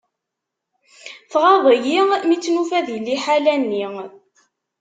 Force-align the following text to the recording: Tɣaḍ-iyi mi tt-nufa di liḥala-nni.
Tɣaḍ-iyi 1.31 2.01
mi 2.27 2.37
tt-nufa 2.39 2.79
di 2.85 2.97
liḥala-nni. 3.05 3.85